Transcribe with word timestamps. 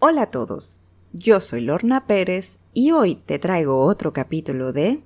Hola 0.00 0.22
a 0.22 0.30
todos, 0.30 0.80
yo 1.12 1.40
soy 1.40 1.60
Lorna 1.60 2.06
Pérez 2.06 2.60
y 2.72 2.92
hoy 2.92 3.16
te 3.16 3.40
traigo 3.40 3.84
otro 3.84 4.12
capítulo 4.12 4.72
de 4.72 5.02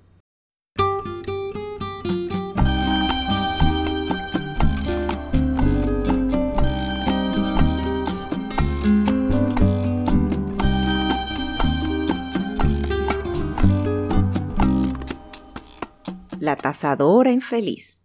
La 16.39 16.57
tasadora 16.57 17.31
infeliz. 17.31 17.99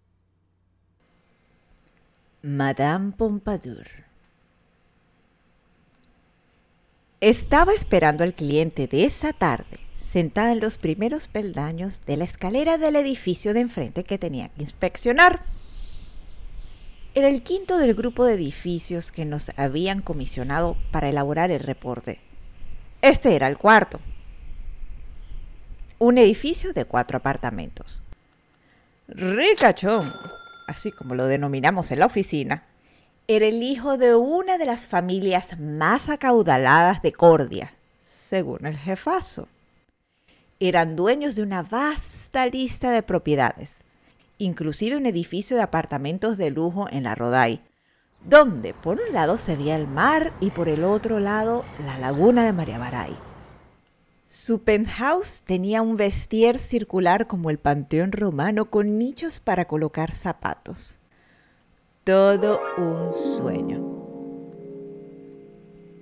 Madame 2.42 3.12
Pompadour. 3.12 4.08
Estaba 7.20 7.74
esperando 7.74 8.24
al 8.24 8.36
cliente 8.36 8.86
de 8.86 9.06
esa 9.06 9.34
tarde, 9.34 9.80
sentada 10.00 10.52
en 10.52 10.60
los 10.60 10.78
primeros 10.78 11.28
peldaños 11.28 12.06
de 12.06 12.16
la 12.16 12.26
escalera 12.26 12.78
del 12.78 12.96
edificio 12.96 13.56
de 13.56 13.62
enfrente 13.62 14.04
que 14.04 14.20
tenía 14.20 14.50
que 14.50 14.62
inspeccionar. 14.62 15.42
Era 17.16 17.30
el 17.30 17.42
quinto 17.42 17.80
del 17.80 17.96
grupo 17.96 18.24
de 18.24 18.36
edificios 18.36 19.12
que 19.12 19.26
nos 19.26 19.52
habían 19.58 20.04
comisionado 20.04 20.78
para 20.92 21.10
elaborar 21.10 21.50
el 21.50 21.62
reporte. 21.62 22.20
Este 23.02 23.36
era 23.36 23.48
el 23.48 23.58
cuarto. 23.58 24.00
Un 25.98 26.20
edificio 26.20 26.72
de 26.72 26.86
cuatro 26.86 27.18
apartamentos. 27.18 28.04
Ricachón, 29.08 30.14
así 30.68 30.92
como 30.92 31.16
lo 31.16 31.26
denominamos 31.26 31.90
en 31.90 31.98
la 31.98 32.06
oficina, 32.06 32.68
era 33.30 33.48
el 33.48 33.62
hijo 33.62 33.98
de 33.98 34.16
una 34.16 34.58
de 34.58 34.66
las 34.66 34.88
familias 34.88 35.60
más 35.60 36.08
acaudaladas 36.08 37.02
de 37.02 37.12
Cordia, 37.12 37.74
según 38.02 38.66
el 38.66 38.78
jefazo. 38.78 39.50
Eran 40.62 40.96
dueños 40.96 41.36
de 41.36 41.44
una 41.44 41.62
vasta 41.62 42.46
lista 42.46 42.90
de 42.90 43.04
propiedades, 43.04 43.82
inclusive 44.38 44.96
un 44.96 45.06
edificio 45.06 45.58
de 45.58 45.64
apartamentos 45.64 46.38
de 46.38 46.52
lujo 46.52 46.88
en 46.90 47.04
la 47.04 47.16
Rodai, 47.16 47.60
donde 48.24 48.74
por 48.74 49.02
un 49.02 49.14
lado 49.14 49.36
se 49.36 49.58
veía 49.58 49.76
el 49.76 49.88
mar 49.88 50.32
y 50.40 50.52
por 50.52 50.70
el 50.70 50.86
otro 50.86 51.20
lado 51.20 51.66
la 51.86 52.00
laguna 52.00 52.46
de 52.46 52.54
María 52.54 52.80
Baray. 52.80 53.14
Su 54.26 54.64
penthouse 54.64 55.42
tenía 55.42 55.82
un 55.82 55.98
vestier 55.98 56.60
circular 56.60 57.28
como 57.28 57.50
el 57.50 57.60
panteón 57.60 58.14
romano 58.14 58.70
con 58.70 58.98
nichos 58.98 59.42
para 59.42 59.66
colocar 59.66 60.14
zapatos. 60.14 60.98
Todo 62.08 62.62
un 62.78 63.12
sueño. 63.12 63.84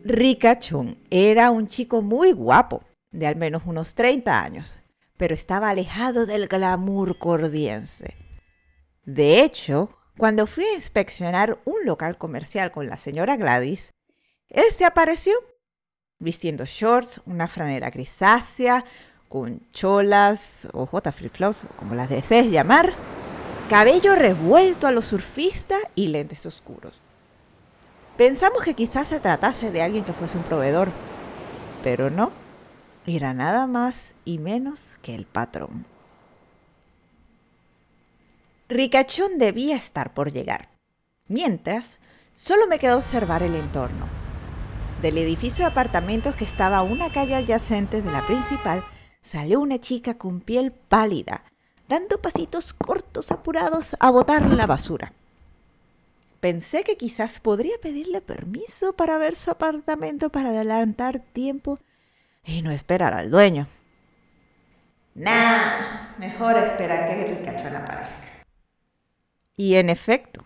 Ricachón 0.04 1.00
era 1.10 1.50
un 1.50 1.68
chico 1.68 2.04
muy 2.04 2.32
guapo, 2.32 2.84
de 3.10 3.26
al 3.26 3.38
menos 3.38 3.64
unos 3.66 3.96
30 3.96 4.40
años, 4.40 4.78
pero 5.18 5.34
estaba 5.34 5.72
alejado 5.72 6.28
del 6.28 6.48
glamour 6.48 7.18
cordiense. 7.18 8.14
De 9.04 9.42
hecho, 9.42 9.98
cuando 10.16 10.46
fui 10.46 10.66
a 10.66 10.76
inspeccionar 10.76 11.58
un 11.66 11.84
local 11.86 12.20
comercial 12.20 12.70
con 12.70 12.86
la 12.86 13.00
señora 13.00 13.36
Gladys, 13.36 13.92
él 14.50 14.66
se 14.78 14.86
apareció 14.86 15.34
vistiendo 16.20 16.66
shorts, 16.66 17.20
una 17.26 17.48
franera 17.48 17.90
grisácea, 17.90 18.86
con 19.28 19.68
cholas 19.72 20.68
o 20.72 20.86
j 20.86 21.12
flip-flops, 21.12 21.66
como 21.78 21.96
las 21.96 22.12
desees 22.12 22.52
llamar, 22.52 22.94
cabello 23.70 24.16
revuelto 24.16 24.88
a 24.88 24.92
lo 24.92 25.02
surfista 25.02 25.78
y 25.96 26.08
lentes 26.08 26.46
oscuros. 26.46 26.94
Pensamos 28.18 28.64
que 28.64 28.74
quizás 28.74 29.10
se 29.10 29.20
tratase 29.20 29.72
de 29.72 29.82
alguien 29.82 30.04
que 30.04 30.14
fuese 30.14 30.38
un 30.38 30.44
proveedor, 30.44 30.90
pero 31.84 32.10
no, 32.10 32.32
era 33.06 33.34
nada 33.34 33.68
más 33.68 34.16
y 34.24 34.38
menos 34.38 34.98
que 35.02 35.16
el 35.16 35.26
patrón. 35.26 35.86
Ricachón 38.70 39.38
debía 39.38 39.76
estar 39.76 40.14
por 40.14 40.32
llegar. 40.32 40.70
Mientras, 41.28 41.98
solo 42.36 42.68
me 42.68 42.80
quedó 42.80 42.98
observar 42.98 43.44
el 43.44 43.56
entorno 43.56 44.08
del 45.02 45.18
edificio 45.18 45.66
de 45.66 45.72
apartamentos 45.72 46.36
que 46.36 46.46
estaba 46.46 46.78
a 46.78 46.84
una 46.84 47.12
calle 47.12 47.36
adyacente 47.36 48.02
de 48.02 48.12
la 48.12 48.26
principal, 48.26 48.84
salió 49.22 49.60
una 49.60 49.80
chica 49.80 50.18
con 50.18 50.42
piel 50.42 50.72
pálida, 50.72 51.44
dando 51.88 52.20
pasitos 52.22 52.74
cortos 52.74 53.32
apurados 53.32 53.96
a 54.00 54.10
botar 54.10 54.52
la 54.54 54.66
basura. 54.66 55.14
Pensé 56.40 56.84
que 56.84 56.98
quizás 56.98 57.40
podría 57.40 57.78
pedirle 57.82 58.22
permiso 58.22 58.94
para 58.94 59.18
ver 59.18 59.36
su 59.36 59.52
apartamento 59.52 60.30
para 60.30 60.50
adelantar 60.50 61.20
tiempo 61.20 61.80
y 62.44 62.62
no 62.62 62.72
esperar 62.72 63.14
al 63.14 63.32
dueño. 63.32 63.68
Nah, 65.16 66.18
mejor 66.20 66.58
esperar 66.58 67.08
que 67.08 67.24
el 67.24 67.38
ricachón 67.38 67.76
aparezca. 67.76 68.46
Y 69.58 69.76
en 69.76 69.90
efecto, 69.90 70.44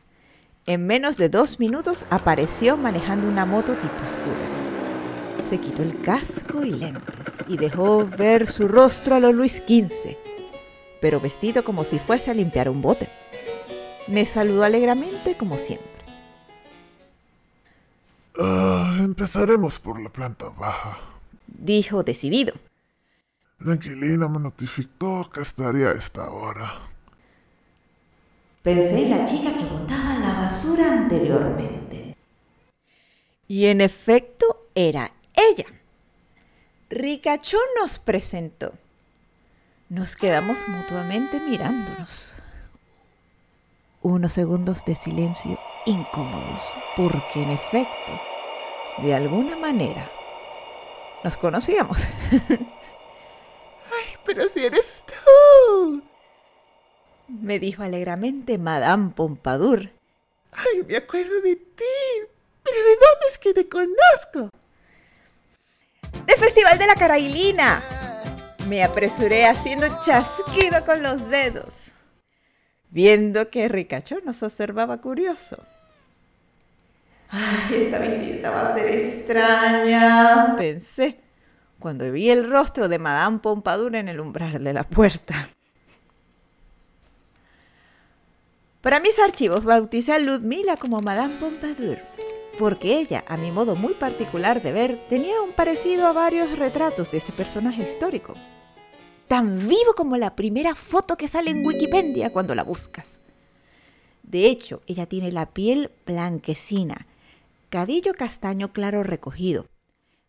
en 0.68 0.86
menos 0.86 1.18
de 1.18 1.30
dos 1.30 1.60
minutos 1.60 2.06
apareció 2.12 2.78
manejando 2.78 3.28
una 3.28 3.46
moto 3.46 3.74
tipo 3.74 4.04
oscura. 4.06 4.48
Se 5.50 5.58
quitó 5.58 5.82
el 5.82 6.00
casco 6.02 6.64
y 6.64 6.70
lentes 6.70 7.26
y 7.48 7.58
dejó 7.58 8.06
ver 8.06 8.46
su 8.46 8.68
rostro 8.68 9.16
a 9.16 9.20
los 9.20 9.34
Luis 9.34 9.64
XV, 9.68 10.16
pero 11.02 11.20
vestido 11.20 11.64
como 11.64 11.84
si 11.84 12.00
fuese 12.00 12.32
a 12.32 12.34
limpiar 12.34 12.70
un 12.70 12.82
bote. 12.82 13.08
Me 14.08 14.26
saludó 14.26 14.64
alegremente 14.64 15.36
como 15.36 15.58
siempre. 15.58 15.88
Ah, 18.40 18.98
empezaremos 19.00 19.80
por 19.80 20.00
la 20.02 20.10
planta 20.10 20.50
baja, 20.50 20.98
dijo 21.48 22.04
decidido. 22.04 22.54
La 23.60 23.76
inquilina 23.76 24.30
me 24.30 24.40
notificó 24.40 25.30
que 25.30 25.42
estaría 25.42 25.90
a 25.90 25.94
esta 25.94 26.30
hora. 26.30 26.74
Pensé 28.64 29.04
en 29.04 29.10
la 29.10 29.26
chica 29.26 29.56
que 29.56 29.66
botaba 29.66 30.18
la 30.20 30.34
basura 30.34 30.94
anteriormente. 30.94 32.16
Y 33.48 33.66
en 33.66 33.82
efecto 33.82 34.68
era 34.76 35.12
ella. 35.36 35.66
Ricachón 36.90 37.60
nos 37.82 38.00
presentó. 38.00 38.74
Nos 39.90 40.16
quedamos 40.16 40.60
mutuamente 40.68 41.40
mirándonos. 41.40 42.34
Unos 44.04 44.34
segundos 44.34 44.86
de 44.86 44.94
silencio 44.94 45.58
incómodos, 45.88 46.62
porque 46.96 47.42
en 47.42 47.50
efecto, 47.50 48.22
de 49.00 49.16
alguna 49.16 49.56
manera, 49.56 50.08
nos 51.24 51.38
conocíamos. 51.38 51.98
¡Ay, 53.92 54.16
pero 54.26 54.48
si 54.48 54.64
eres 54.64 55.04
tú! 55.08 56.04
me 57.28 57.58
dijo 57.58 57.82
alegremente 57.82 58.60
Madame 58.60 59.10
Pompadour. 59.16 59.90
¡Ay, 60.52 60.84
me 60.88 60.98
acuerdo 60.98 61.42
de 61.42 61.56
ti! 61.56 61.84
¿Pero 62.64 62.78
de 62.78 62.92
dónde 62.92 63.26
es 63.32 63.40
que 63.40 63.54
te 63.56 63.68
conozco? 63.68 64.52
¡Del 66.28 66.38
Festival 66.38 66.78
de 66.78 66.88
la 66.88 66.96
Carailina! 66.96 67.82
Me 68.70 68.84
apresuré 68.84 69.48
haciendo 69.48 69.88
chasquido 70.06 70.86
con 70.86 71.02
los 71.02 71.28
dedos, 71.32 71.74
viendo 72.92 73.50
que 73.50 73.68
Ricachón 73.68 74.20
nos 74.26 74.44
observaba 74.44 74.98
curioso. 75.02 75.58
¡Ay, 77.32 77.86
esta 77.86 77.98
visita 77.98 78.52
va 78.52 78.70
a 78.70 78.74
ser 78.76 78.88
extraña! 78.88 80.56
Pensé, 80.56 81.20
cuando 81.80 82.12
vi 82.12 82.30
el 82.30 82.48
rostro 82.48 82.90
de 82.90 83.00
Madame 83.00 83.40
Pompadour 83.40 83.96
en 83.96 84.08
el 84.08 84.20
umbral 84.20 84.64
de 84.64 84.74
la 84.74 84.84
puerta. 84.84 85.50
Para 88.82 89.00
mis 89.00 89.18
archivos 89.18 89.64
bauticé 89.64 90.14
a 90.14 90.20
Ludmila 90.20 90.78
como 90.78 91.02
Madame 91.02 91.34
Pompadour, 91.40 91.98
porque 92.60 93.00
ella, 93.00 93.24
a 93.26 93.38
mi 93.38 93.52
modo 93.52 93.78
muy 93.78 93.94
particular 93.94 94.62
de 94.62 94.74
ver, 94.74 95.00
tenía 95.08 95.42
un 95.42 95.54
parecido 95.54 96.08
a 96.08 96.14
varios 96.14 96.60
retratos 96.60 97.10
de 97.10 97.20
ese 97.20 97.32
personaje 97.32 97.82
histórico. 97.82 98.34
Tan 99.30 99.70
vivo 99.70 99.94
como 99.96 100.18
la 100.18 100.36
primera 100.36 100.76
foto 100.76 101.16
que 101.16 101.30
sale 101.30 101.52
en 101.52 101.66
Wikipedia 101.66 102.34
cuando 102.34 102.54
la 102.56 102.64
buscas. 102.64 103.20
De 104.24 104.48
hecho, 104.48 104.82
ella 104.88 105.06
tiene 105.06 105.32
la 105.32 105.54
piel 105.54 105.92
blanquecina, 106.06 107.08
cabello 107.70 108.14
castaño 108.14 108.74
claro 108.74 109.04
recogido, 109.04 109.68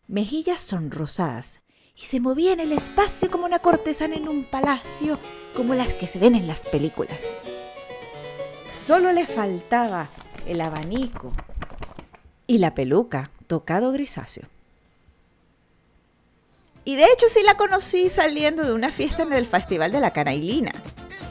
mejillas 0.07 0.61
sonrosadas 0.61 1.59
y 2.01 2.05
se 2.05 2.21
movía 2.21 2.53
en 2.53 2.61
el 2.61 2.71
espacio 2.71 3.29
como 3.29 3.45
una 3.45 3.59
cortesana 3.59 4.15
en 4.15 4.29
un 4.29 4.45
palacio, 4.45 5.19
como 5.53 5.75
las 5.75 5.89
que 5.95 6.07
se 6.07 6.17
ven 6.17 6.35
en 6.35 6.47
las 6.47 6.61
películas. 6.61 7.19
Solo 8.87 9.11
le 9.11 9.27
faltaba 9.27 10.07
el 10.47 10.61
abanico 10.61 11.33
y 12.51 12.57
la 12.57 12.75
peluca 12.75 13.31
tocado 13.47 13.93
grisáceo. 13.93 14.43
Y 16.83 16.97
de 16.97 17.05
hecho 17.05 17.27
sí 17.29 17.39
la 17.45 17.55
conocí 17.55 18.09
saliendo 18.09 18.65
de 18.65 18.73
una 18.73 18.91
fiesta 18.91 19.23
en 19.23 19.31
el 19.31 19.45
Festival 19.45 19.93
de 19.93 20.01
la 20.01 20.11
Canailina, 20.11 20.73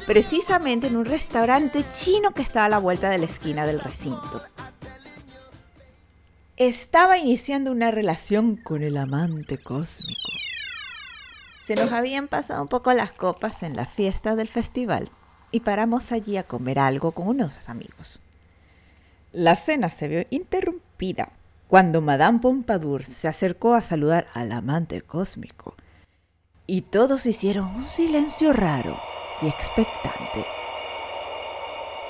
precisamente 0.06 0.87
en 0.87 0.96
un 0.96 1.05
restaurante 1.05 1.84
chino 1.99 2.31
que 2.31 2.40
estaba 2.40 2.64
a 2.64 2.69
la 2.70 2.78
vuelta 2.78 3.11
de 3.11 3.19
la 3.19 3.26
esquina 3.26 3.67
del 3.67 3.81
recinto. 3.81 4.43
estaba 6.56 7.19
iniciando 7.19 7.70
una 7.70 7.90
relación 7.90 8.56
con 8.56 8.82
el 8.82 8.96
amante 8.96 9.58
cósmico. 9.62 10.32
Se 11.66 11.75
nos 11.75 11.93
habían 11.93 12.28
pasado 12.28 12.62
un 12.62 12.69
poco 12.69 12.94
las 12.94 13.12
copas 13.12 13.62
en 13.62 13.76
la 13.76 13.84
fiesta 13.84 14.37
del 14.37 14.49
festival 14.49 15.11
y 15.52 15.61
paramos 15.61 16.12
allí 16.12 16.38
a 16.38 16.44
comer 16.44 16.78
algo 16.78 17.12
con 17.12 17.28
unos 17.28 17.69
amigos. 17.69 18.20
La 19.34 19.55
cena 19.56 19.90
se 19.90 20.08
vio 20.08 20.25
interrumpida 20.31 20.89
cuando 21.69 22.02
Madame 22.02 22.41
Pompadour 22.41 23.05
se 23.05 23.26
acercó 23.26 23.75
a 23.75 23.82
saludar 23.82 24.26
al 24.35 24.52
amante 24.52 25.00
cósmico 25.00 25.75
y 26.67 26.82
todos 26.82 27.25
hicieron 27.26 27.67
un 27.75 27.87
silencio 27.87 28.52
raro 28.52 28.97
y 29.41 29.47
expectante. 29.47 30.44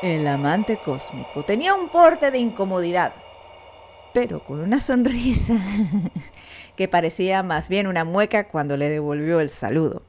El 0.02 0.26
amante 0.26 0.76
cósmico 0.84 1.44
tenía 1.44 1.74
un 1.74 1.88
porte 1.88 2.30
de 2.30 2.38
incomodidad, 2.38 3.12
pero 4.12 4.40
con 4.40 4.60
una 4.60 4.80
sonrisa 4.80 5.54
que 6.76 6.88
parecía 6.88 7.42
más 7.42 7.68
bien 7.68 7.86
una 7.86 8.04
mueca 8.04 8.48
cuando 8.48 8.76
le 8.76 8.88
devolvió 8.88 9.40
el 9.40 9.50
saludo. 9.50 10.02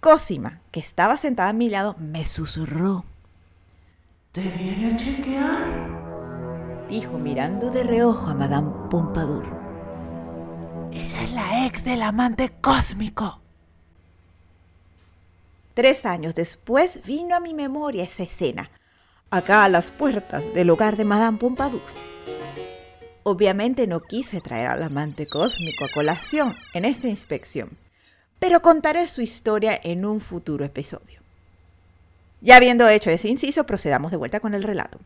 Cosima, 0.00 0.60
que 0.70 0.80
estaba 0.80 1.16
sentada 1.16 1.50
a 1.50 1.54
mi 1.54 1.70
lado, 1.70 1.94
me 1.98 2.26
susurró. 2.26 3.04
¿Te 4.32 4.42
viene 4.42 4.88
a 4.88 4.96
chequear? 4.96 5.91
Dijo 6.92 7.16
mirando 7.16 7.70
de 7.70 7.84
reojo 7.84 8.26
a 8.26 8.34
Madame 8.34 8.70
Pompadour. 8.90 9.46
Ella 10.92 11.22
es 11.22 11.32
la 11.32 11.66
ex 11.66 11.84
del 11.84 12.02
amante 12.02 12.52
cósmico. 12.60 13.40
Tres 15.72 16.04
años 16.04 16.34
después 16.34 17.00
vino 17.06 17.34
a 17.34 17.40
mi 17.40 17.54
memoria 17.54 18.04
esa 18.04 18.24
escena, 18.24 18.70
acá 19.30 19.64
a 19.64 19.70
las 19.70 19.90
puertas 19.90 20.52
del 20.52 20.68
hogar 20.68 20.98
de 20.98 21.04
Madame 21.06 21.38
Pompadour. 21.38 21.80
Obviamente 23.22 23.86
no 23.86 23.98
quise 23.98 24.42
traer 24.42 24.66
al 24.66 24.82
amante 24.82 25.26
cósmico 25.26 25.86
a 25.86 25.94
colación 25.94 26.54
en 26.74 26.84
esta 26.84 27.08
inspección, 27.08 27.70
pero 28.38 28.60
contaré 28.60 29.06
su 29.06 29.22
historia 29.22 29.80
en 29.82 30.04
un 30.04 30.20
futuro 30.20 30.62
episodio. 30.62 31.22
Ya 32.42 32.56
habiendo 32.56 32.86
hecho 32.86 33.08
ese 33.08 33.28
inciso, 33.28 33.64
procedamos 33.64 34.10
de 34.10 34.18
vuelta 34.18 34.40
con 34.40 34.52
el 34.52 34.62
relato. 34.62 34.98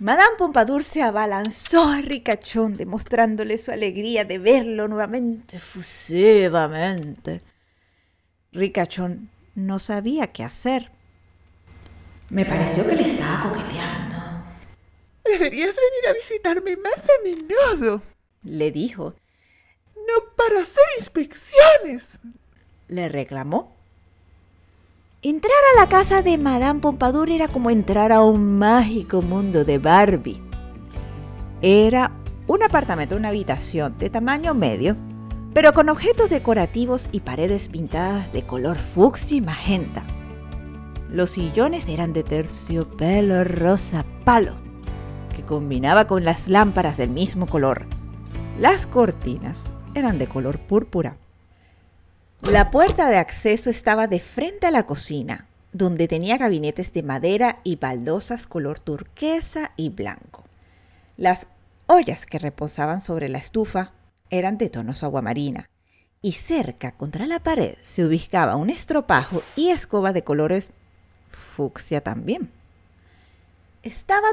Madame 0.00 0.36
Pompadour 0.38 0.84
se 0.84 1.02
abalanzó 1.02 1.88
a 1.88 2.00
Ricachón, 2.00 2.74
demostrándole 2.74 3.58
su 3.58 3.72
alegría 3.72 4.24
de 4.24 4.38
verlo 4.38 4.86
nuevamente 4.86 5.56
efusivamente. 5.56 7.42
Ricachón 8.52 9.28
no 9.56 9.80
sabía 9.80 10.28
qué 10.28 10.44
hacer. 10.44 10.92
Me 12.30 12.44
pareció 12.44 12.86
que 12.86 12.94
le 12.94 13.10
estaba 13.10 13.50
coqueteando. 13.50 14.16
Deberías 15.24 15.74
venir 15.74 16.08
a 16.08 16.12
visitarme 16.12 16.76
más 16.76 17.02
a 17.02 17.22
menudo, 17.24 18.00
le 18.44 18.70
dijo. 18.70 19.16
No 19.96 20.32
para 20.36 20.62
hacer 20.62 20.84
inspecciones, 20.98 22.20
le 22.86 23.08
reclamó. 23.08 23.77
Entrar 25.20 25.50
a 25.74 25.80
la 25.80 25.88
casa 25.88 26.22
de 26.22 26.38
Madame 26.38 26.78
Pompadour 26.78 27.28
era 27.28 27.48
como 27.48 27.70
entrar 27.70 28.12
a 28.12 28.22
un 28.22 28.56
mágico 28.56 29.20
mundo 29.20 29.64
de 29.64 29.78
Barbie. 29.78 30.40
Era 31.60 32.12
un 32.46 32.62
apartamento, 32.62 33.16
una 33.16 33.30
habitación 33.30 33.98
de 33.98 34.10
tamaño 34.10 34.54
medio, 34.54 34.96
pero 35.52 35.72
con 35.72 35.88
objetos 35.88 36.30
decorativos 36.30 37.08
y 37.10 37.18
paredes 37.18 37.68
pintadas 37.68 38.32
de 38.32 38.44
color 38.44 38.78
fucsia 38.78 39.38
y 39.38 39.40
magenta. 39.40 40.04
Los 41.10 41.30
sillones 41.30 41.88
eran 41.88 42.12
de 42.12 42.22
terciopelo 42.22 43.42
rosa 43.42 44.04
palo, 44.24 44.54
que 45.34 45.42
combinaba 45.42 46.06
con 46.06 46.24
las 46.24 46.46
lámparas 46.46 46.96
del 46.96 47.10
mismo 47.10 47.48
color. 47.48 47.86
Las 48.60 48.86
cortinas 48.86 49.64
eran 49.96 50.16
de 50.20 50.28
color 50.28 50.60
púrpura. 50.60 51.16
La 52.42 52.70
puerta 52.70 53.08
de 53.10 53.16
acceso 53.16 53.68
estaba 53.68 54.06
de 54.06 54.20
frente 54.20 54.66
a 54.66 54.70
la 54.70 54.86
cocina, 54.86 55.48
donde 55.72 56.06
tenía 56.06 56.38
gabinetes 56.38 56.92
de 56.92 57.02
madera 57.02 57.58
y 57.64 57.76
baldosas 57.76 58.46
color 58.46 58.78
turquesa 58.78 59.72
y 59.76 59.90
blanco. 59.90 60.44
Las 61.16 61.48
ollas 61.86 62.26
que 62.26 62.38
reposaban 62.38 63.00
sobre 63.00 63.28
la 63.28 63.38
estufa 63.38 63.92
eran 64.30 64.56
de 64.56 64.70
tonos 64.70 65.02
aguamarina, 65.02 65.68
y 66.22 66.32
cerca 66.32 66.92
contra 66.92 67.26
la 67.26 67.40
pared 67.40 67.74
se 67.82 68.04
ubicaba 68.04 68.54
un 68.56 68.70
estropajo 68.70 69.42
y 69.56 69.70
escoba 69.70 70.12
de 70.12 70.22
colores 70.22 70.70
fucsia 71.30 72.02
también. 72.02 72.52
Estaba 73.82 74.28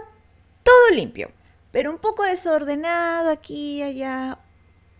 todo 0.63 0.91
limpio, 0.91 1.31
pero 1.71 1.89
un 1.89 1.97
poco 1.97 2.23
desordenado 2.23 3.31
aquí 3.31 3.77
y 3.77 3.81
allá, 3.81 4.37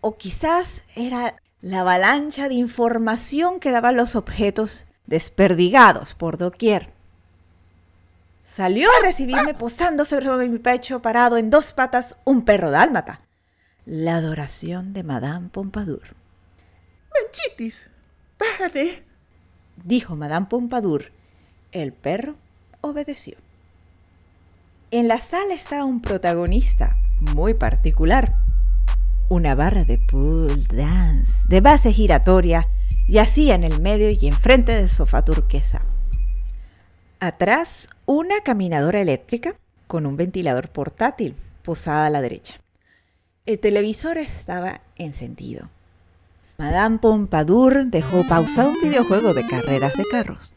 o 0.02 0.18
quizás 0.18 0.84
era 0.96 1.36
la 1.66 1.80
avalancha 1.80 2.48
de 2.48 2.54
información 2.54 3.60
que 3.60 3.72
daban 3.72 3.96
los 3.96 4.16
objetos 4.16 4.86
desperdigados 5.08 6.14
por 6.14 6.38
doquier. 6.38 6.94
Salió 8.44 8.88
a 8.88 9.04
recibirme 9.04 9.56
posando 9.56 10.06
sobre 10.06 10.48
mi 10.48 10.60
pecho, 10.60 11.02
parado 11.02 11.38
en 11.38 11.50
dos 11.50 11.74
patas, 11.74 12.18
un 12.24 12.46
perro 12.46 12.70
dálmata. 12.70 13.22
La 13.88 14.18
adoración 14.18 14.94
de 14.94 15.02
Madame 15.02 15.50
Pompadour. 15.50 16.16
Manchitis, 17.12 17.88
bájate, 18.38 19.04
dijo 19.84 20.16
Madame 20.16 20.46
Pompadour. 20.46 21.12
El 21.72 21.94
perro 21.94 22.36
obedeció. 22.82 23.38
En 24.92 25.08
la 25.08 25.20
sala 25.20 25.56
estaba 25.56 25.84
un 25.84 26.04
protagonista 26.04 26.96
muy 27.34 27.56
particular 27.56 28.36
una 29.30 29.56
barra 29.56 29.83
de 29.83 29.98
pool 29.98 30.68
dance 30.68 31.36
de 31.48 31.62
base 31.62 31.92
giratoria 31.92 32.68
yacía 33.07 33.56
en 33.56 33.63
el 33.63 33.81
medio 33.81 34.10
y 34.12 34.27
enfrente 34.27 34.74
del 34.74 34.89
sofá 34.89 35.24
turquesa. 35.24 35.81
Atrás, 37.19 37.89
una 38.06 38.42
caminadora 38.42 39.01
eléctrica 39.01 39.56
con 39.88 40.06
un 40.06 40.18
ventilador 40.18 40.69
portátil 40.69 41.36
posada 41.63 42.07
a 42.07 42.10
la 42.10 42.22
derecha. 42.22 42.60
El 43.45 43.60
televisor 43.60 44.18
estaba 44.18 44.81
encendido. 44.95 45.69
Madame 46.57 47.00
Pompadour 47.00 47.86
dejó 47.86 48.24
pausado 48.28 48.69
un 48.69 48.81
videojuego 48.81 49.33
de 49.33 49.45
carreras 49.45 49.94
de 49.94 50.06
carros. 50.10 50.54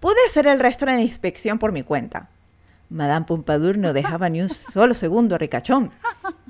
Pude 0.00 0.16
hacer 0.28 0.46
el 0.46 0.60
resto 0.60 0.86
de 0.86 0.92
la 0.92 1.02
inspección 1.02 1.58
por 1.58 1.72
mi 1.72 1.82
cuenta. 1.82 2.28
Madame 2.90 3.26
Pompadour 3.26 3.78
no 3.78 3.92
dejaba 3.92 4.28
ni 4.28 4.42
un 4.42 4.48
solo 4.48 4.94
segundo 4.94 5.34
a 5.34 5.38
Ricachón 5.38 5.90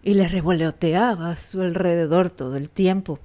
y 0.03 0.15
le 0.15 0.29
revoloteaba 0.29 1.31
a 1.31 1.37
su 1.37 1.61
alrededor 1.63 2.31
todo 2.31 2.57
el 2.57 2.69
tiempo. 2.69 3.19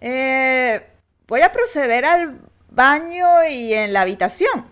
Eh, 0.00 0.86
voy 1.26 1.40
a 1.42 1.52
proceder 1.52 2.04
al 2.04 2.40
baño 2.70 3.26
y 3.50 3.72
en 3.74 3.92
la 3.92 4.02
habitación, 4.02 4.66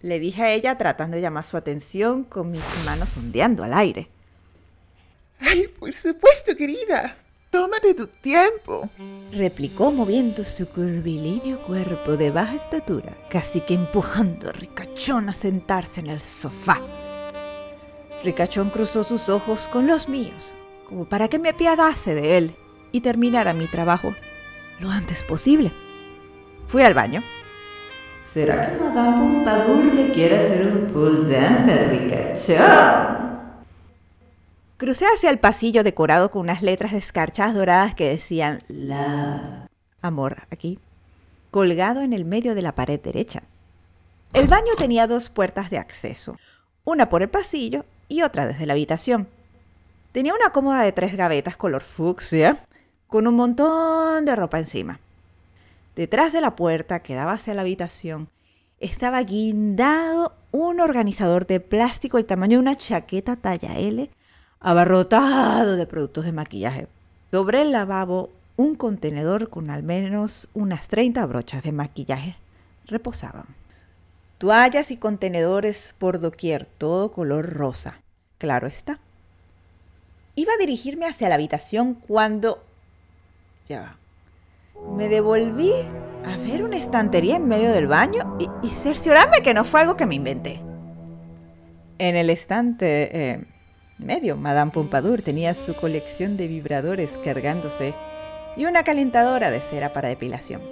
le 0.00 0.18
dije 0.18 0.42
a 0.42 0.52
ella 0.52 0.78
tratando 0.78 1.16
de 1.16 1.22
llamar 1.22 1.44
su 1.44 1.56
atención 1.56 2.24
con 2.24 2.50
mis 2.50 2.62
manos 2.84 3.16
ondeando 3.16 3.62
al 3.62 3.74
aire. 3.74 4.08
Ay, 5.40 5.68
por 5.68 5.92
supuesto, 5.92 6.56
querida. 6.56 7.16
Tómate 7.50 7.94
tu 7.94 8.06
tiempo, 8.06 8.88
replicó 9.32 9.90
moviendo 9.90 10.44
su 10.44 10.68
curvilíneo 10.68 11.60
cuerpo 11.66 12.16
de 12.16 12.30
baja 12.30 12.54
estatura, 12.54 13.16
casi 13.28 13.60
que 13.62 13.74
empujando 13.74 14.50
a 14.50 14.52
Ricachón 14.52 15.28
a 15.28 15.32
sentarse 15.32 15.98
en 15.98 16.06
el 16.06 16.20
sofá. 16.20 16.80
Ricachón 18.22 18.70
cruzó 18.70 19.02
sus 19.02 19.28
ojos 19.28 19.68
con 19.68 19.86
los 19.86 20.08
míos, 20.08 20.52
como 20.88 21.06
para 21.06 21.28
que 21.28 21.38
me 21.38 21.50
apiadase 21.50 22.14
de 22.14 22.36
él 22.36 22.54
y 22.92 23.00
terminara 23.00 23.54
mi 23.54 23.66
trabajo 23.66 24.14
lo 24.78 24.90
antes 24.90 25.22
posible. 25.22 25.72
Fui 26.66 26.82
al 26.82 26.94
baño. 26.94 27.22
¿Será 28.32 28.68
que 28.68 28.82
Madame 28.82 29.18
Pompadour 29.18 29.84
le 29.94 30.12
quiere 30.12 30.36
hacer 30.36 30.66
un 30.66 30.92
pull 30.92 31.30
dance 31.30 31.88
Ricachón? 31.88 33.20
Crucé 34.76 35.04
hacia 35.06 35.30
el 35.30 35.38
pasillo 35.38 35.84
decorado 35.84 36.30
con 36.30 36.42
unas 36.42 36.62
letras 36.62 36.92
escarchadas 36.92 37.54
doradas 37.54 37.94
que 37.94 38.08
decían 38.08 38.62
la 38.68 39.66
amor 40.00 40.44
aquí, 40.50 40.78
colgado 41.50 42.00
en 42.00 42.12
el 42.12 42.24
medio 42.24 42.54
de 42.54 42.62
la 42.62 42.74
pared 42.74 42.98
derecha. 42.98 43.42
El 44.32 44.46
baño 44.46 44.72
tenía 44.78 45.06
dos 45.06 45.28
puertas 45.28 45.68
de 45.68 45.76
acceso, 45.76 46.36
una 46.84 47.08
por 47.08 47.22
el 47.22 47.28
pasillo 47.28 47.84
y 48.10 48.20
otra 48.22 48.46
desde 48.46 48.66
la 48.66 48.74
habitación. 48.74 49.28
Tenía 50.12 50.34
una 50.34 50.50
cómoda 50.50 50.82
de 50.82 50.92
tres 50.92 51.16
gavetas 51.16 51.56
color 51.56 51.80
fucsia, 51.80 52.64
con 53.06 53.26
un 53.26 53.36
montón 53.36 54.26
de 54.26 54.36
ropa 54.36 54.58
encima. 54.58 55.00
Detrás 55.96 56.32
de 56.32 56.42
la 56.42 56.56
puerta 56.56 57.00
que 57.00 57.14
daba 57.14 57.32
hacia 57.32 57.54
la 57.54 57.62
habitación 57.62 58.28
estaba 58.80 59.22
guindado 59.22 60.34
un 60.52 60.80
organizador 60.80 61.46
de 61.46 61.60
plástico 61.60 62.16
del 62.16 62.26
tamaño 62.26 62.58
de 62.58 62.62
una 62.62 62.76
chaqueta 62.76 63.36
talla 63.36 63.78
L 63.78 64.10
abarrotado 64.60 65.76
de 65.76 65.86
productos 65.86 66.24
de 66.24 66.32
maquillaje. 66.32 66.88
Sobre 67.30 67.62
el 67.62 67.72
lavabo, 67.72 68.30
un 68.56 68.74
contenedor 68.74 69.48
con 69.48 69.70
al 69.70 69.82
menos 69.82 70.48
unas 70.52 70.88
30 70.88 71.24
brochas 71.26 71.62
de 71.62 71.72
maquillaje 71.72 72.36
reposaban. 72.86 73.46
Toallas 74.40 74.90
y 74.90 74.96
contenedores 74.96 75.94
por 75.98 76.18
doquier, 76.18 76.64
todo 76.64 77.12
color 77.12 77.52
rosa. 77.52 78.00
claro 78.38 78.68
está. 78.68 78.98
Iba 80.34 80.54
a 80.54 80.56
dirigirme 80.56 81.04
hacia 81.04 81.28
la 81.28 81.34
habitación 81.34 81.92
cuando... 81.92 82.64
Ya 83.68 83.82
va. 83.82 83.98
Me 84.96 85.10
devolví 85.10 85.74
a 86.24 86.38
ver 86.38 86.62
una 86.64 86.78
estantería 86.78 87.36
en 87.36 87.48
medio 87.48 87.70
del 87.70 87.86
baño 87.86 88.38
y, 88.62 88.68
cerciorarme 88.70 89.42
que 89.42 89.52
no 89.52 89.64
fue 89.64 89.82
algo 89.82 89.98
que 89.98 90.06
me 90.06 90.14
inventé. 90.14 90.62
En 91.98 92.16
el 92.16 92.30
estante 92.30 93.10
eh, 93.12 93.44
medio, 93.98 94.38
Madame 94.38 94.70
Pompadour 94.70 95.20
tenía 95.20 95.52
su 95.52 95.74
colección 95.74 96.38
de 96.38 96.48
vibradores 96.48 97.10
cargándose 97.22 97.92
y 98.56 98.64
una 98.64 98.84
calentadora 98.84 99.50
de 99.50 99.60
cera 99.60 99.92
para 99.92 100.08
depilación. 100.08 100.62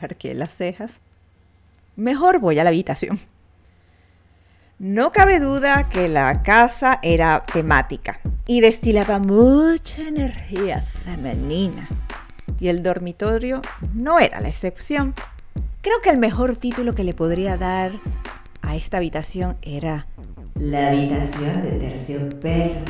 Arqué 0.00 0.32
las 0.32 0.54
cejas. 0.54 1.00
Mejor 1.96 2.40
voy 2.40 2.58
a 2.58 2.64
la 2.64 2.68
habitación. 2.68 3.18
No 4.78 5.12
cabe 5.12 5.40
duda 5.40 5.88
que 5.88 6.08
la 6.08 6.42
casa 6.42 7.00
era 7.02 7.42
temática 7.50 8.20
y 8.46 8.60
destilaba 8.60 9.18
mucha 9.18 10.02
energía 10.06 10.82
femenina. 10.82 11.88
Y 12.60 12.68
el 12.68 12.82
dormitorio 12.82 13.62
no 13.94 14.18
era 14.18 14.40
la 14.40 14.48
excepción. 14.48 15.14
Creo 15.80 16.00
que 16.02 16.10
el 16.10 16.18
mejor 16.18 16.56
título 16.56 16.92
que 16.92 17.04
le 17.04 17.14
podría 17.14 17.56
dar 17.56 17.92
a 18.60 18.76
esta 18.76 18.98
habitación 18.98 19.56
era 19.62 20.06
La 20.54 20.88
habitación 20.88 21.62
de 21.62 21.70
terciopelo. 21.72 22.80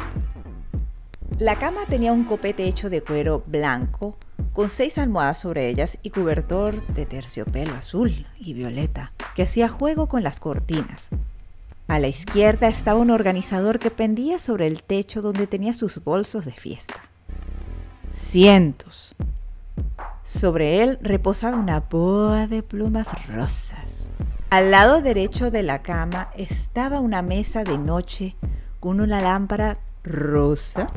La 1.39 1.59
cama 1.59 1.83
tenía 1.87 2.13
un 2.13 2.25
copete 2.25 2.65
hecho 2.65 2.89
de 2.89 3.03
cuero 3.03 3.43
blanco, 3.47 4.17
con 4.55 4.71
seis 4.71 4.97
almohadas 4.97 5.39
sobre 5.39 5.69
ellas 5.69 5.99
y 6.03 6.09
cobertor 6.09 6.87
de 6.87 7.05
terciopelo 7.05 7.75
azul 7.75 8.27
y 8.39 8.55
violeta, 8.55 9.13
que 9.35 9.43
hacía 9.43 9.69
juego 9.69 10.09
con 10.09 10.23
las 10.23 10.41
cortinas. 10.41 11.09
A 11.89 11.99
la 11.99 12.09
izquierda 12.09 12.69
estaba 12.69 12.99
un 12.99 13.11
organizador 13.11 13.79
que 13.79 13.91
pendía 13.91 14.39
sobre 14.39 14.67
el 14.67 14.83
techo 14.83 15.21
donde 15.21 15.47
tenía 15.47 15.75
sus 15.75 16.03
bolsos 16.03 16.47
de 16.47 16.53
fiesta. 16.53 17.03
Cientos. 18.11 19.15
Sobre 20.25 20.83
él 20.83 20.99
reposaba 21.03 21.59
una 21.59 21.81
boa 21.81 22.47
de 22.47 22.63
plumas 22.63 23.09
rosas. 23.29 24.09
Al 24.49 24.71
lado 24.71 25.03
derecho 25.03 25.51
de 25.51 25.63
la 25.63 25.83
cama 25.83 26.31
estaba 26.35 26.99
una 26.99 27.21
mesa 27.21 27.63
de 27.63 27.77
noche 27.77 28.37
con 28.81 29.01
una 29.01 29.21
lámpara 29.21 29.79
rosa 30.03 30.89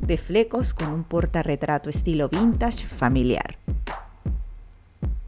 de 0.00 0.18
flecos 0.18 0.74
con 0.74 0.88
un 0.88 1.04
portarretrato 1.04 1.90
estilo 1.90 2.28
vintage 2.28 2.86
familiar. 2.86 3.56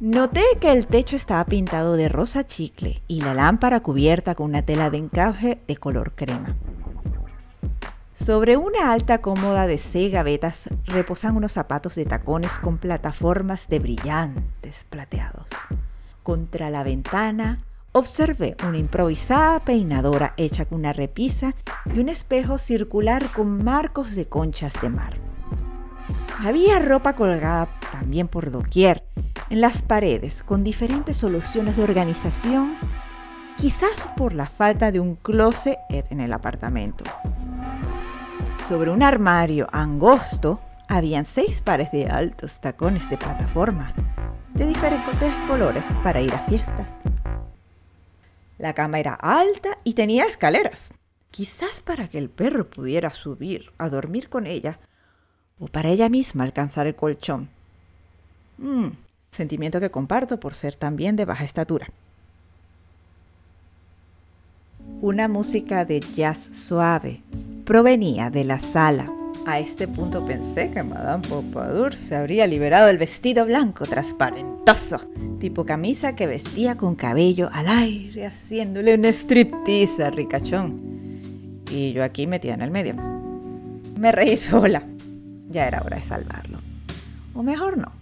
Noté 0.00 0.44
que 0.60 0.72
el 0.72 0.86
techo 0.86 1.16
estaba 1.16 1.44
pintado 1.44 1.94
de 1.94 2.08
rosa 2.08 2.46
chicle 2.46 3.02
y 3.06 3.20
la 3.20 3.34
lámpara 3.34 3.80
cubierta 3.80 4.34
con 4.34 4.46
una 4.46 4.62
tela 4.62 4.88
de 4.88 4.96
encaje 4.96 5.58
de 5.66 5.76
color 5.76 6.12
crema. 6.14 6.56
Sobre 8.14 8.56
una 8.56 8.92
alta 8.92 9.20
cómoda 9.20 9.66
de 9.66 9.78
seis 9.78 10.12
gavetas 10.12 10.68
reposan 10.86 11.36
unos 11.36 11.52
zapatos 11.52 11.94
de 11.94 12.04
tacones 12.04 12.58
con 12.58 12.78
plataformas 12.78 13.68
de 13.68 13.78
brillantes 13.78 14.86
plateados. 14.88 15.48
Contra 16.22 16.70
la 16.70 16.82
ventana 16.82 17.60
observé 17.92 18.56
una 18.66 18.78
improvisada 18.78 19.61
peinadora 19.61 20.35
hecha 20.37 20.64
con 20.64 20.78
una 20.78 20.92
repisa 20.92 21.54
y 21.92 21.99
un 21.99 22.09
espejo 22.09 22.59
circular 22.59 23.26
con 23.32 23.64
marcos 23.64 24.14
de 24.14 24.28
conchas 24.28 24.80
de 24.80 24.88
mar. 24.88 25.14
Había 26.38 26.78
ropa 26.78 27.14
colgada 27.14 27.68
también 27.92 28.28
por 28.28 28.50
doquier 28.50 29.04
en 29.50 29.61
las 29.61 29.82
paredes 29.82 30.42
con 30.42 30.62
diferentes 30.62 31.16
soluciones 31.16 31.76
de 31.76 31.82
organización, 31.82 32.76
quizás 33.56 34.09
por 34.16 34.32
la 34.32 34.47
falta 34.47 34.92
de 34.92 35.00
un 35.00 35.16
closet 35.16 35.78
en 35.90 36.20
el 36.20 36.32
apartamento. 36.32 37.04
Sobre 38.68 38.90
un 38.90 39.02
armario 39.02 39.68
angosto 39.73 40.61
habían 40.88 41.25
seis 41.25 41.61
pares 41.61 41.90
de 41.92 42.06
altos 42.06 42.61
tacones 42.61 43.09
de 43.11 43.18
plataforma 43.18 43.92
de 44.54 44.66
diferentes 44.66 45.32
colores 45.49 45.85
para 46.02 46.20
ir 46.20 46.32
a 46.35 46.40
fiestas. 46.40 47.00
La 48.61 48.75
cama 48.75 48.99
era 48.99 49.14
alta 49.14 49.79
y 49.85 49.95
tenía 49.95 50.26
escaleras, 50.26 50.93
quizás 51.31 51.81
para 51.81 52.09
que 52.09 52.19
el 52.19 52.29
perro 52.29 52.69
pudiera 52.69 53.14
subir 53.14 53.73
a 53.79 53.88
dormir 53.88 54.29
con 54.29 54.47
ella 54.47 54.79
o 55.59 55.67
para 55.67 55.88
ella 55.88 56.11
misma 56.11 56.45
alcanzar 56.45 56.87
el 56.87 56.95
colchón. 56.95 57.49
Mm, 58.59 58.88
sentimiento 59.31 59.81
que 59.81 59.90
comparto 59.90 60.38
por 60.38 60.52
ser 60.52 60.76
también 60.76 61.17
de 61.17 61.25
baja 61.25 61.47
estatura. 61.47 61.88
Una 65.00 65.26
música 65.26 65.87
de 65.87 66.00
jazz 66.00 66.50
suave 66.52 67.23
provenía 67.64 68.29
de 68.29 68.45
la 68.45 68.61
sala. 68.61 69.11
A 69.47 69.59
este 69.59 69.88
punto 69.88 70.25
pensé 70.26 70.70
que 70.70 70.82
Madame 70.82 71.26
Pompadour 71.26 71.94
se 71.94 72.14
habría 72.14 72.47
liberado 72.47 72.88
del 72.88 72.99
vestido 72.99 73.47
blanco 73.47 73.87
transparentoso, 73.87 75.00
tipo 75.38 75.64
camisa 75.64 76.14
que 76.14 76.26
vestía 76.26 76.76
con 76.76 76.94
cabello 76.94 77.49
al 77.52 77.68
aire, 77.68 78.26
haciéndole 78.26 78.94
un 78.94 79.06
striptease 79.06 80.04
a 80.04 80.11
Ricachón. 80.11 81.62
Y 81.70 81.92
yo 81.92 82.04
aquí 82.04 82.26
metida 82.26 82.54
en 82.54 82.62
el 82.62 82.70
medio. 82.70 82.94
Me 83.99 84.12
reí 84.12 84.37
sola. 84.37 84.82
Ya 85.49 85.66
era 85.66 85.82
hora 85.82 85.97
de 85.97 86.02
salvarlo. 86.02 86.59
O 87.35 87.42
mejor 87.42 87.78
no. 87.78 87.92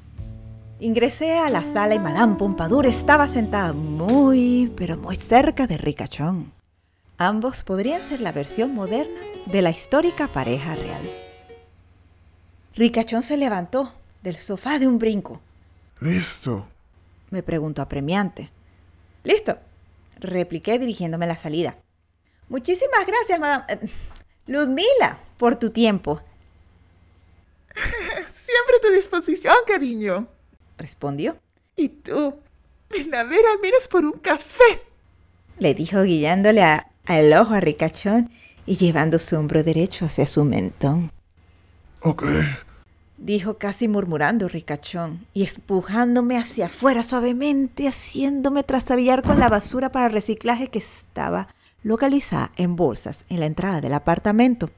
Ingresé 0.80 1.38
a 1.38 1.48
la 1.48 1.64
sala 1.64 1.94
y 1.94 1.98
Madame 1.98 2.34
Pompadour 2.36 2.86
estaba 2.86 3.28
sentada 3.28 3.72
muy, 3.72 4.72
pero 4.76 4.96
muy 4.96 5.16
cerca 5.16 5.66
de 5.66 5.78
Ricachón. 5.78 6.52
Ambos 7.16 7.64
podrían 7.64 8.00
ser 8.00 8.20
la 8.20 8.32
versión 8.32 8.74
moderna 8.74 9.20
de 9.46 9.62
la 9.62 9.70
histórica 9.70 10.26
pareja 10.28 10.74
real. 10.74 11.27
Ricachón 12.78 13.22
se 13.22 13.36
levantó 13.36 13.92
del 14.22 14.36
sofá 14.36 14.78
de 14.78 14.86
un 14.86 14.98
brinco. 15.00 15.40
Listo. 16.00 16.68
Me 17.30 17.42
preguntó 17.42 17.82
apremiante. 17.82 18.50
Listo, 19.24 19.58
repliqué 20.20 20.78
dirigiéndome 20.78 21.24
a 21.24 21.28
la 21.28 21.36
salida. 21.36 21.76
Muchísimas 22.48 23.04
gracias, 23.04 23.40
Madame. 23.40 23.64
eh, 23.68 23.80
Ludmila, 24.46 25.18
por 25.38 25.56
tu 25.56 25.70
tiempo, 25.70 26.20
Siempre 27.74 28.76
a 28.78 28.80
tu 28.80 28.92
disposición, 28.94 29.54
cariño. 29.66 30.28
respondió. 30.78 31.36
Y 31.76 31.88
tú, 31.88 32.40
ven 32.90 33.14
a 33.14 33.24
ver 33.24 33.40
al 33.52 33.58
menos 33.60 33.88
por 33.88 34.04
un 34.04 34.12
café. 34.20 34.82
Le 35.58 35.74
dijo 35.74 36.02
guiándole 36.02 36.62
a- 36.62 36.90
al 37.06 37.32
ojo 37.34 37.54
a 37.54 37.60
Ricachón 37.60 38.30
y 38.66 38.76
llevando 38.76 39.18
su 39.18 39.36
hombro 39.36 39.62
derecho 39.64 40.06
hacia 40.06 40.26
su 40.28 40.44
mentón. 40.44 41.10
Ok. 42.00 42.24
Dijo 43.18 43.58
casi 43.58 43.88
murmurando 43.88 44.48
Ricachón 44.48 45.26
y 45.34 45.44
empujándome 45.44 46.38
hacia 46.38 46.66
afuera 46.66 47.02
suavemente, 47.02 47.88
haciéndome 47.88 48.62
trastabillar 48.62 49.22
con 49.22 49.40
la 49.40 49.48
basura 49.48 49.90
para 49.90 50.08
reciclaje 50.08 50.68
que 50.68 50.78
estaba 50.78 51.48
localizada 51.82 52.52
en 52.56 52.76
bolsas 52.76 53.24
en 53.28 53.40
la 53.40 53.46
entrada 53.46 53.80
del 53.80 53.94
apartamento. 53.94 54.70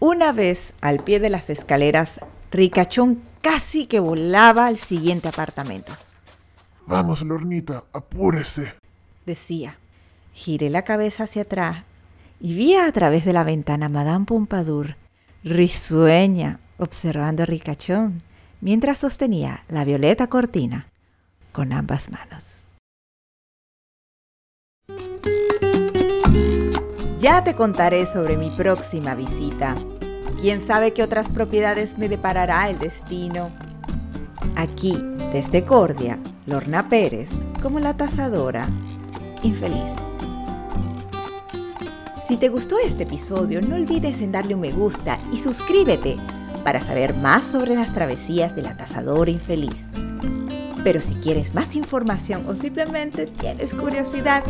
Una 0.00 0.32
vez 0.32 0.72
al 0.80 1.04
pie 1.04 1.20
de 1.20 1.30
las 1.30 1.50
escaleras, 1.50 2.18
Ricachón 2.50 3.22
casi 3.42 3.86
que 3.86 4.00
volaba 4.00 4.66
al 4.66 4.78
siguiente 4.78 5.28
apartamento. 5.28 5.92
Vamos, 6.86 7.22
Lornita, 7.22 7.84
apúrese. 7.92 8.74
decía. 9.24 9.76
Giré 10.32 10.70
la 10.70 10.82
cabeza 10.82 11.24
hacia 11.24 11.42
atrás 11.42 11.84
y 12.40 12.54
vi 12.54 12.74
a 12.74 12.90
través 12.92 13.24
de 13.24 13.32
la 13.32 13.44
ventana 13.44 13.86
a 13.86 13.90
Madame 13.90 14.24
Pompadour, 14.24 14.96
risueña, 15.44 16.58
observando 16.80 17.42
a 17.42 17.46
Ricachón, 17.46 18.18
mientras 18.60 18.98
sostenía 18.98 19.64
la 19.68 19.84
violeta 19.84 20.26
cortina 20.28 20.86
con 21.52 21.72
ambas 21.72 22.10
manos. 22.10 22.66
Ya 27.20 27.44
te 27.44 27.54
contaré 27.54 28.06
sobre 28.06 28.36
mi 28.36 28.50
próxima 28.50 29.14
visita. 29.14 29.74
¿Quién 30.40 30.66
sabe 30.66 30.94
qué 30.94 31.02
otras 31.02 31.30
propiedades 31.30 31.98
me 31.98 32.08
deparará 32.08 32.70
el 32.70 32.78
destino? 32.78 33.50
Aquí, 34.56 34.96
desde 35.32 35.64
Cordia, 35.64 36.18
Lorna 36.46 36.88
Pérez, 36.88 37.28
como 37.62 37.78
la 37.78 37.94
tasadora, 37.94 38.66
infeliz. 39.42 39.90
Si 42.26 42.36
te 42.36 42.48
gustó 42.48 42.78
este 42.78 43.02
episodio, 43.02 43.60
no 43.60 43.74
olvides 43.74 44.20
en 44.22 44.32
darle 44.32 44.54
un 44.54 44.60
me 44.60 44.72
gusta 44.72 45.18
y 45.32 45.38
suscríbete 45.38 46.16
para 46.60 46.80
saber 46.80 47.14
más 47.14 47.44
sobre 47.44 47.74
las 47.74 47.92
travesías 47.92 48.54
de 48.54 48.62
la 48.62 48.76
tasadora 48.76 49.30
infeliz. 49.30 49.84
Pero 50.82 51.00
si 51.00 51.14
quieres 51.14 51.54
más 51.54 51.76
información 51.76 52.44
o 52.48 52.54
simplemente 52.54 53.26
tienes 53.26 53.74
curiosidad, 53.74 54.42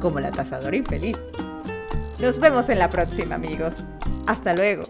como 0.00 0.20
la 0.20 0.30
tasadora 0.30 0.76
infeliz. 0.76 1.16
Nos 2.18 2.38
vemos 2.38 2.68
en 2.68 2.78
la 2.78 2.90
próxima, 2.90 3.34
amigos. 3.34 3.76
Hasta 4.26 4.54
luego. 4.54 4.84